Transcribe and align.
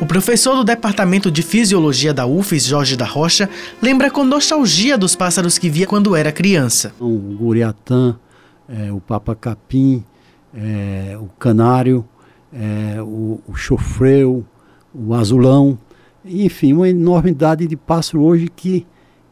O 0.00 0.06
professor 0.06 0.56
do 0.56 0.64
Departamento 0.64 1.30
de 1.30 1.42
Fisiologia 1.42 2.12
da 2.12 2.26
UFES, 2.26 2.66
Jorge 2.66 2.96
da 2.96 3.04
Rocha, 3.04 3.48
lembra 3.80 4.10
com 4.10 4.24
nostalgia 4.24 4.98
dos 4.98 5.14
pássaros 5.14 5.58
que 5.58 5.70
via 5.70 5.86
quando 5.86 6.16
era 6.16 6.32
criança. 6.32 6.92
O 6.98 7.16
guriatã, 7.38 8.18
é, 8.68 8.92
o 8.92 9.00
papacapim, 9.00 10.04
é, 10.54 11.16
o 11.20 11.26
canário, 11.38 12.04
é, 12.52 13.00
o, 13.00 13.40
o 13.46 13.54
chofreu, 13.54 14.44
o 14.94 15.14
azulão, 15.14 15.78
enfim, 16.24 16.72
uma 16.72 16.88
enormidade 16.88 17.66
de 17.66 17.76
pássaros 17.76 18.26
hoje 18.26 18.48
que 18.48 18.86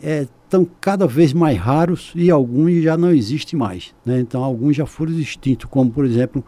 estão 0.00 0.62
é, 0.62 0.66
cada 0.80 1.06
vez 1.06 1.32
mais 1.32 1.58
raros 1.58 2.12
e 2.14 2.30
alguns 2.30 2.82
já 2.82 2.96
não 2.96 3.10
existem 3.10 3.58
mais. 3.58 3.94
Né? 4.04 4.20
Então, 4.20 4.42
alguns 4.44 4.76
já 4.76 4.86
foram 4.86 5.12
extintos, 5.12 5.66
como, 5.70 5.90
por 5.90 6.04
exemplo, 6.04 6.44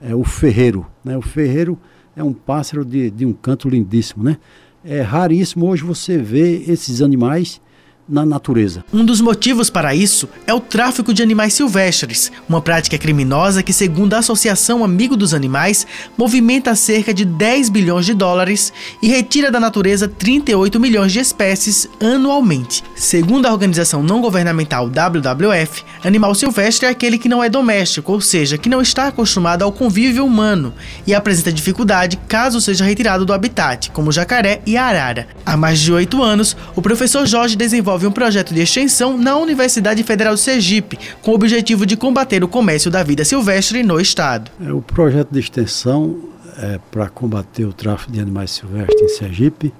é, 0.00 0.14
o 0.14 0.24
ferreiro. 0.24 0.86
Né? 1.04 1.16
O 1.16 1.22
ferreiro 1.22 1.78
é 2.20 2.24
um 2.24 2.32
pássaro 2.32 2.84
de, 2.84 3.10
de 3.10 3.26
um 3.26 3.32
canto 3.32 3.68
lindíssimo. 3.68 4.22
Né? 4.22 4.38
É 4.84 5.00
raríssimo 5.00 5.66
hoje 5.66 5.82
você 5.82 6.18
ver 6.18 6.68
esses 6.70 7.02
animais 7.02 7.60
na 8.10 8.26
natureza. 8.26 8.84
Um 8.92 9.04
dos 9.04 9.20
motivos 9.20 9.70
para 9.70 9.94
isso 9.94 10.28
é 10.46 10.52
o 10.52 10.60
tráfico 10.60 11.14
de 11.14 11.22
animais 11.22 11.54
silvestres, 11.54 12.32
uma 12.48 12.60
prática 12.60 12.98
criminosa 12.98 13.62
que, 13.62 13.72
segundo 13.72 14.14
a 14.14 14.18
Associação 14.18 14.82
Amigo 14.82 15.16
dos 15.16 15.32
Animais, 15.32 15.86
movimenta 16.18 16.74
cerca 16.74 17.14
de 17.14 17.24
10 17.24 17.68
bilhões 17.68 18.04
de 18.04 18.14
dólares 18.14 18.72
e 19.02 19.08
retira 19.08 19.50
da 19.50 19.60
natureza 19.60 20.08
38 20.08 20.80
milhões 20.80 21.12
de 21.12 21.20
espécies 21.20 21.88
anualmente. 22.00 22.82
Segundo 22.96 23.46
a 23.46 23.52
organização 23.52 24.02
não 24.02 24.20
governamental 24.20 24.86
WWF, 24.86 25.84
animal 26.04 26.34
silvestre 26.34 26.86
é 26.86 26.90
aquele 26.90 27.18
que 27.18 27.28
não 27.28 27.42
é 27.42 27.48
doméstico, 27.48 28.12
ou 28.12 28.20
seja, 28.20 28.58
que 28.58 28.68
não 28.68 28.82
está 28.82 29.06
acostumado 29.06 29.62
ao 29.62 29.72
convívio 29.72 30.24
humano 30.24 30.74
e 31.06 31.14
apresenta 31.14 31.52
dificuldade 31.52 32.18
caso 32.28 32.60
seja 32.60 32.84
retirado 32.84 33.24
do 33.24 33.32
habitat, 33.32 33.90
como 33.90 34.12
jacaré 34.12 34.60
e 34.66 34.76
arara. 34.76 35.28
Há 35.46 35.56
mais 35.56 35.78
de 35.80 35.92
oito 35.92 36.22
anos, 36.22 36.56
o 36.74 36.82
professor 36.82 37.26
Jorge 37.26 37.56
desenvolve 37.56 37.99
desenvolve 38.00 38.06
um 38.06 38.12
projeto 38.12 38.54
de 38.54 38.60
extensão 38.60 39.18
na 39.18 39.36
Universidade 39.36 40.02
Federal 40.02 40.34
de 40.34 40.40
Sergipe, 40.40 40.98
com 41.22 41.32
o 41.32 41.34
objetivo 41.34 41.84
de 41.84 41.96
combater 41.96 42.42
o 42.42 42.48
comércio 42.48 42.90
da 42.90 43.02
vida 43.02 43.24
silvestre 43.24 43.82
no 43.82 44.00
estado. 44.00 44.50
É, 44.64 44.72
o 44.72 44.80
projeto 44.80 45.30
de 45.30 45.40
extensão 45.40 46.18
é, 46.56 46.80
para 46.90 47.08
combater 47.08 47.64
o 47.64 47.72
tráfico 47.72 48.10
de 48.10 48.20
animais 48.20 48.50
silvestres 48.52 49.00
em 49.02 49.08
Sergipe, 49.08 49.72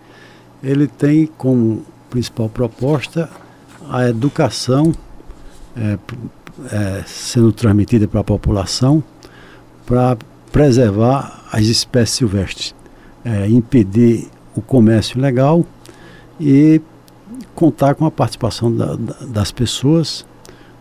ele 0.62 0.86
tem 0.86 1.26
como 1.26 1.84
principal 2.10 2.48
proposta 2.48 3.28
a 3.88 4.08
educação 4.08 4.92
é, 5.76 5.98
é, 6.70 7.02
sendo 7.06 7.52
transmitida 7.52 8.06
para 8.06 8.20
a 8.20 8.24
população 8.24 9.02
para 9.86 10.16
preservar 10.52 11.46
as 11.50 11.66
espécies 11.66 12.16
silvestres, 12.16 12.74
é, 13.24 13.48
impedir 13.48 14.28
o 14.54 14.60
comércio 14.60 15.18
ilegal 15.18 15.64
e 16.38 16.80
contar 17.54 17.94
com 17.94 18.06
a 18.06 18.10
participação 18.10 18.74
da, 18.74 18.94
da, 18.94 19.14
das 19.26 19.50
pessoas 19.52 20.24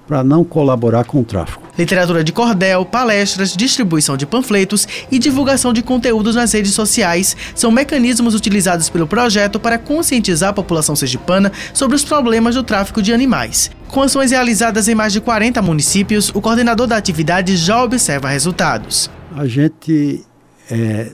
para 0.10 0.24
não 0.24 0.44
colaborar 0.44 1.04
com 1.04 1.22
o 1.22 1.24
tráfico. 1.24 1.62
Literatura 1.78 2.24
de 2.24 2.34
cordel, 2.34 2.84
palestras, 2.84 3.56
distribuição 3.56 4.18
de 4.18 4.26
panfletos 4.26 4.88
e 5.12 5.20
divulgação 5.20 5.72
de 5.72 5.84
conteúdos 5.84 6.36
nas 6.36 6.52
redes 6.52 6.74
sociais 6.74 7.38
são 7.54 7.70
mecanismos 7.70 8.34
utilizados 8.34 8.90
pelo 8.90 9.06
projeto 9.06 9.60
para 9.60 9.78
conscientizar 9.78 10.50
a 10.50 10.54
população 10.54 10.96
sergipana 10.96 11.52
sobre 11.76 11.96
os 11.96 12.04
problemas 12.04 12.56
do 12.56 12.64
tráfico 12.64 13.04
de 13.04 13.14
animais. 13.14 13.70
Com 13.88 14.02
ações 14.02 14.32
realizadas 14.32 14.88
em 14.88 14.96
mais 14.96 15.14
de 15.14 15.22
40 15.22 15.62
municípios, 15.62 16.30
o 16.34 16.42
coordenador 16.42 16.88
da 16.88 16.98
atividade 16.98 17.56
já 17.56 17.84
observa 17.84 18.30
resultados. 18.30 19.12
A 19.36 19.46
gente 19.46 20.26
é, 20.72 21.12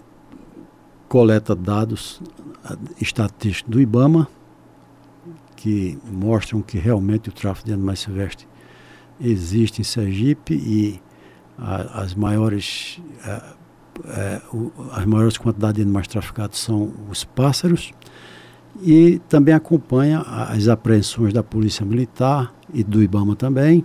coleta 1.09 1.53
dados 1.53 2.21
estatísticos 2.99 3.69
do 3.69 3.81
IBAMA, 3.81 4.25
que 5.65 5.97
mostram 6.11 6.61
que 6.61 6.77
realmente 6.77 7.29
o 7.29 7.31
tráfico 7.31 7.65
de 7.65 7.73
animais 7.73 7.97
silvestres 7.97 8.47
existe 9.19 9.81
em 9.81 9.83
Sergipe 9.83 10.53
e 10.53 11.01
a, 11.57 12.01
as 12.03 12.13
maiores 12.13 13.01
a, 13.23 13.55
a, 14.05 14.99
as 14.99 15.05
maiores 15.05 15.39
quantidades 15.39 15.77
de 15.77 15.81
animais 15.81 16.07
traficados 16.07 16.59
são 16.59 16.93
os 17.09 17.23
pássaros 17.23 17.91
e 18.79 19.19
também 19.27 19.55
acompanha 19.55 20.19
as 20.19 20.67
apreensões 20.67 21.33
da 21.33 21.41
Polícia 21.41 21.83
Militar 21.83 22.53
e 22.71 22.83
do 22.83 23.01
IBAMA 23.01 23.35
também 23.35 23.83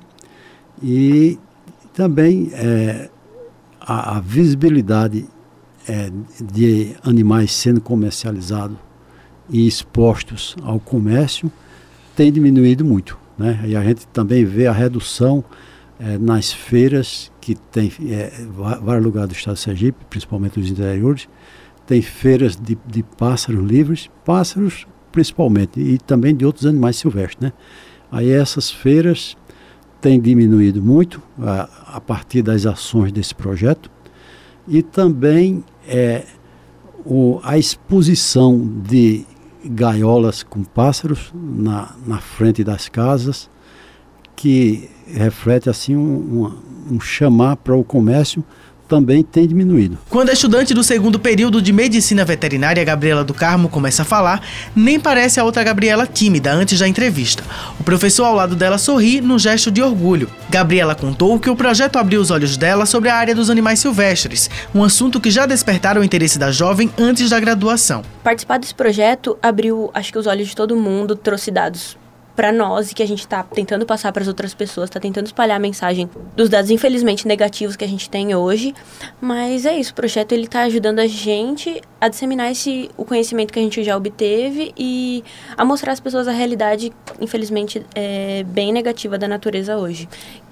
e 0.82 1.38
também 1.94 2.50
é, 2.52 3.08
a, 3.80 4.18
a, 4.18 4.20
visibilidade 4.20 5.26
é, 5.88 6.12
de 6.44 6.94
animais 7.02 7.52
sendo 7.52 7.80
comercializados 7.80 8.76
e 9.48 9.66
expostos 9.66 10.54
ao 10.62 10.78
comércio 10.78 11.50
tem 12.20 12.30
diminuído 12.30 12.84
muito. 12.84 13.18
Né? 13.38 13.62
E 13.64 13.74
a 13.74 13.82
gente 13.82 14.06
também 14.08 14.44
vê 14.44 14.66
a 14.66 14.72
redução 14.72 15.42
é, 15.98 16.18
nas 16.18 16.52
feiras 16.52 17.32
que 17.40 17.54
tem 17.54 17.90
é, 18.10 18.30
vários 18.82 19.02
lugares 19.02 19.30
do 19.30 19.34
estado 19.34 19.54
de 19.54 19.60
Sergipe, 19.60 20.04
principalmente 20.10 20.60
os 20.60 20.70
interiores, 20.70 21.26
tem 21.86 22.02
feiras 22.02 22.56
de, 22.56 22.76
de 22.86 23.02
pássaros 23.02 23.64
livres, 23.66 24.10
pássaros 24.22 24.86
principalmente, 25.10 25.80
e 25.80 25.96
também 25.96 26.36
de 26.36 26.44
outros 26.44 26.66
animais 26.66 26.96
silvestres. 26.96 27.40
Né? 27.40 27.54
Aí 28.12 28.30
essas 28.30 28.70
feiras 28.70 29.34
têm 29.98 30.20
diminuído 30.20 30.82
muito 30.82 31.22
a, 31.38 31.70
a 31.96 32.00
partir 32.02 32.42
das 32.42 32.66
ações 32.66 33.12
desse 33.12 33.34
projeto 33.34 33.90
e 34.68 34.82
também 34.82 35.64
é, 35.88 36.26
o, 37.02 37.40
a 37.42 37.56
exposição 37.56 38.58
de 38.86 39.24
gaiolas 39.64 40.42
com 40.42 40.62
pássaros 40.62 41.32
na, 41.34 41.94
na 42.06 42.18
frente 42.18 42.64
das 42.64 42.88
casas, 42.88 43.50
que 44.34 44.88
reflete 45.06 45.68
assim 45.68 45.96
um, 45.96 46.00
um, 46.90 46.94
um 46.94 47.00
chamar 47.00 47.56
para 47.56 47.76
o 47.76 47.84
comércio 47.84 48.44
também 48.90 49.22
tem 49.22 49.46
diminuído. 49.46 49.96
Quando 50.10 50.30
a 50.30 50.32
estudante 50.32 50.74
do 50.74 50.82
segundo 50.82 51.16
período 51.16 51.62
de 51.62 51.72
medicina 51.72 52.24
veterinária, 52.24 52.84
Gabriela 52.84 53.22
do 53.22 53.32
Carmo, 53.32 53.68
começa 53.68 54.02
a 54.02 54.04
falar, 54.04 54.42
nem 54.74 54.98
parece 54.98 55.38
a 55.38 55.44
outra 55.44 55.62
Gabriela 55.62 56.08
tímida 56.08 56.52
antes 56.52 56.80
da 56.80 56.88
entrevista. 56.88 57.44
O 57.78 57.84
professor 57.84 58.24
ao 58.24 58.34
lado 58.34 58.56
dela 58.56 58.78
sorri 58.78 59.20
num 59.20 59.38
gesto 59.38 59.70
de 59.70 59.80
orgulho. 59.80 60.28
Gabriela 60.48 60.96
contou 60.96 61.38
que 61.38 61.48
o 61.48 61.54
projeto 61.54 61.96
abriu 62.00 62.20
os 62.20 62.32
olhos 62.32 62.56
dela 62.56 62.84
sobre 62.84 63.08
a 63.08 63.14
área 63.14 63.34
dos 63.34 63.48
animais 63.48 63.78
silvestres, 63.78 64.50
um 64.74 64.82
assunto 64.82 65.20
que 65.20 65.30
já 65.30 65.46
despertaram 65.46 66.00
o 66.00 66.04
interesse 66.04 66.36
da 66.36 66.50
jovem 66.50 66.90
antes 66.98 67.30
da 67.30 67.38
graduação. 67.38 68.02
Participar 68.24 68.58
desse 68.58 68.74
projeto 68.74 69.38
abriu, 69.40 69.88
acho 69.94 70.10
que, 70.10 70.18
os 70.18 70.26
olhos 70.26 70.48
de 70.48 70.56
todo 70.56 70.74
mundo, 70.74 71.14
trouxe 71.14 71.52
dados 71.52 71.99
para 72.40 72.52
nós 72.52 72.90
e 72.90 72.94
que 72.94 73.02
a 73.02 73.06
gente 73.06 73.18
está 73.18 73.42
tentando 73.42 73.84
passar 73.84 74.10
para 74.12 74.22
as 74.22 74.28
outras 74.28 74.54
pessoas, 74.54 74.88
está 74.88 74.98
tentando 74.98 75.26
espalhar 75.26 75.58
a 75.58 75.60
mensagem 75.60 76.08
dos 76.34 76.48
dados 76.48 76.70
infelizmente 76.70 77.28
negativos 77.28 77.76
que 77.76 77.84
a 77.84 77.86
gente 77.86 78.08
tem 78.08 78.34
hoje. 78.34 78.72
Mas 79.20 79.66
é 79.66 79.76
isso, 79.76 79.92
o 79.92 79.94
projeto 79.94 80.32
ele 80.32 80.44
está 80.44 80.62
ajudando 80.62 81.00
a 81.00 81.06
gente 81.06 81.82
a 82.00 82.08
disseminar 82.08 82.50
esse 82.50 82.90
o 82.96 83.04
conhecimento 83.04 83.52
que 83.52 83.58
a 83.58 83.62
gente 83.62 83.84
já 83.84 83.94
obteve 83.94 84.72
e 84.74 85.22
a 85.54 85.66
mostrar 85.66 85.92
às 85.92 86.00
pessoas 86.00 86.26
a 86.28 86.32
realidade 86.32 86.90
infelizmente 87.20 87.84
é, 87.94 88.42
bem 88.44 88.72
negativa 88.72 89.18
da 89.18 89.28
natureza 89.28 89.76
hoje, 89.76 90.08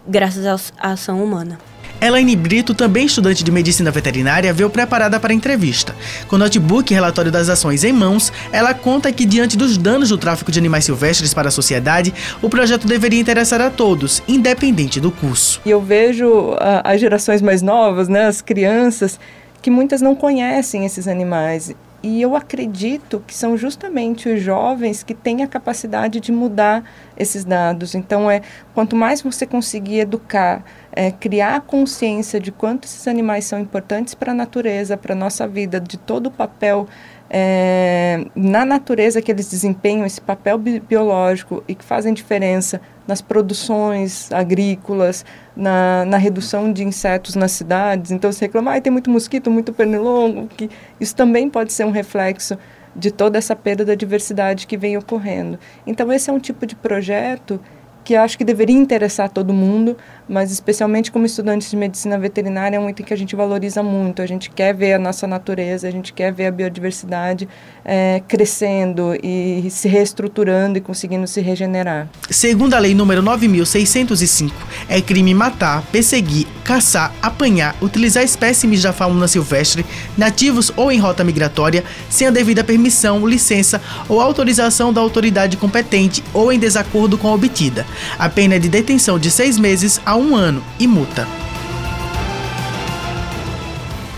graças 0.06 0.44
à 0.76 0.92
ação 0.92 1.24
humana. 1.24 1.58
Elaine 2.00 2.36
Brito, 2.36 2.74
também 2.74 3.06
estudante 3.06 3.42
de 3.42 3.50
medicina 3.50 3.90
veterinária, 3.90 4.52
veio 4.52 4.70
preparada 4.70 5.18
para 5.18 5.32
a 5.32 5.34
entrevista. 5.34 5.96
Com 6.28 6.38
notebook 6.38 6.92
e 6.92 6.94
relatório 6.94 7.32
das 7.32 7.48
ações 7.48 7.82
em 7.82 7.92
mãos, 7.92 8.32
ela 8.52 8.72
conta 8.72 9.10
que, 9.10 9.26
diante 9.26 9.56
dos 9.56 9.76
danos 9.76 10.10
do 10.10 10.16
tráfico 10.16 10.52
de 10.52 10.60
animais 10.60 10.84
silvestres 10.84 11.34
para 11.34 11.48
a 11.48 11.50
sociedade, 11.50 12.14
o 12.40 12.48
projeto 12.48 12.86
deveria 12.86 13.20
interessar 13.20 13.60
a 13.60 13.68
todos, 13.68 14.22
independente 14.28 15.00
do 15.00 15.10
curso. 15.10 15.60
E 15.66 15.70
eu 15.70 15.80
vejo 15.80 16.54
as 16.84 17.00
gerações 17.00 17.42
mais 17.42 17.62
novas, 17.62 18.08
né, 18.08 18.26
as 18.26 18.40
crianças, 18.40 19.18
que 19.60 19.70
muitas 19.70 20.00
não 20.00 20.14
conhecem 20.14 20.86
esses 20.86 21.08
animais. 21.08 21.74
E 22.00 22.22
eu 22.22 22.36
acredito 22.36 23.20
que 23.26 23.34
são 23.34 23.56
justamente 23.56 24.28
os 24.28 24.40
jovens 24.40 25.02
que 25.02 25.12
têm 25.12 25.42
a 25.42 25.48
capacidade 25.48 26.20
de 26.20 26.30
mudar 26.30 26.84
esses 27.16 27.44
dados. 27.44 27.92
Então, 27.96 28.30
é 28.30 28.40
quanto 28.72 28.94
mais 28.94 29.20
você 29.20 29.44
conseguir 29.44 29.98
educar, 29.98 30.62
é, 30.98 31.12
criar 31.12 31.60
consciência 31.60 32.40
de 32.40 32.50
quanto 32.50 32.84
esses 32.84 33.06
animais 33.06 33.44
são 33.44 33.60
importantes 33.60 34.16
para 34.16 34.32
a 34.32 34.34
natureza, 34.34 34.96
para 34.96 35.12
a 35.12 35.16
nossa 35.16 35.46
vida, 35.46 35.78
de 35.78 35.96
todo 35.96 36.26
o 36.26 36.30
papel 36.30 36.88
é, 37.30 38.26
na 38.34 38.64
natureza 38.64 39.22
que 39.22 39.30
eles 39.30 39.48
desempenham, 39.48 40.04
esse 40.04 40.20
papel 40.20 40.58
bi 40.58 40.80
biológico 40.80 41.62
e 41.68 41.74
que 41.76 41.84
fazem 41.84 42.12
diferença 42.12 42.80
nas 43.06 43.22
produções 43.22 44.32
agrícolas, 44.32 45.24
na, 45.54 46.04
na 46.04 46.16
redução 46.16 46.72
de 46.72 46.82
insetos 46.82 47.36
nas 47.36 47.52
cidades. 47.52 48.10
Então, 48.10 48.32
se 48.32 48.40
reclama, 48.40 48.74
ah, 48.74 48.80
tem 48.80 48.92
muito 48.92 49.08
mosquito, 49.08 49.52
muito 49.52 49.72
pernilongo, 49.72 50.48
que 50.48 50.68
isso 50.98 51.14
também 51.14 51.48
pode 51.48 51.72
ser 51.72 51.86
um 51.86 51.92
reflexo 51.92 52.58
de 52.96 53.12
toda 53.12 53.38
essa 53.38 53.54
perda 53.54 53.84
da 53.84 53.94
diversidade 53.94 54.66
que 54.66 54.76
vem 54.76 54.96
ocorrendo. 54.96 55.60
Então, 55.86 56.12
esse 56.12 56.28
é 56.28 56.32
um 56.32 56.40
tipo 56.40 56.66
de 56.66 56.74
projeto 56.74 57.60
que 58.04 58.14
acho 58.14 58.38
que 58.38 58.44
deveria 58.44 58.76
interessar 58.76 59.28
todo 59.28 59.52
mundo, 59.52 59.96
mas 60.28 60.50
especialmente 60.50 61.10
como 61.12 61.26
estudantes 61.26 61.70
de 61.70 61.76
medicina 61.76 62.18
veterinária 62.18 62.76
é 62.76 62.80
um 62.80 62.88
item 62.88 63.04
que 63.04 63.14
a 63.14 63.16
gente 63.16 63.36
valoriza 63.36 63.82
muito. 63.82 64.22
A 64.22 64.26
gente 64.26 64.50
quer 64.50 64.74
ver 64.74 64.94
a 64.94 64.98
nossa 64.98 65.26
natureza, 65.26 65.86
a 65.86 65.90
gente 65.90 66.12
quer 66.12 66.32
ver 66.32 66.46
a 66.46 66.50
biodiversidade 66.50 67.48
é, 67.84 68.22
crescendo 68.26 69.14
e 69.22 69.68
se 69.70 69.88
reestruturando 69.88 70.78
e 70.78 70.80
conseguindo 70.80 71.26
se 71.26 71.40
regenerar. 71.40 72.08
Segundo 72.30 72.74
a 72.74 72.78
lei 72.78 72.94
número 72.94 73.22
9605, 73.22 74.54
é 74.88 75.00
crime 75.00 75.34
matar, 75.34 75.82
perseguir, 75.92 76.46
caçar, 76.64 77.12
apanhar, 77.22 77.74
utilizar 77.80 78.22
espécimes 78.22 78.82
da 78.82 78.92
fauna 78.92 79.28
silvestre, 79.28 79.84
nativos 80.16 80.72
ou 80.76 80.92
em 80.92 80.98
rota 80.98 81.24
migratória, 81.24 81.84
sem 82.10 82.26
a 82.26 82.30
devida 82.30 82.62
permissão, 82.62 83.26
licença 83.26 83.80
ou 84.08 84.20
autorização 84.20 84.92
da 84.92 85.00
autoridade 85.00 85.56
competente 85.56 86.22
ou 86.32 86.52
em 86.52 86.58
desacordo 86.58 87.16
com 87.16 87.28
a 87.28 87.34
obtida. 87.34 87.86
A 88.18 88.28
pena 88.28 88.54
é 88.54 88.58
de 88.58 88.68
detenção 88.68 89.18
de 89.18 89.30
seis 89.30 89.58
meses 89.58 90.00
a 90.04 90.16
um 90.16 90.34
ano 90.34 90.62
e 90.78 90.86
multa. 90.86 91.26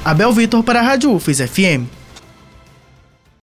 Abel 0.05 0.33
Vitor 0.33 0.63
para 0.63 0.81
a 0.81 0.83
Rádio 0.83 1.13
UFES 1.13 1.41
FM. 1.41 2.00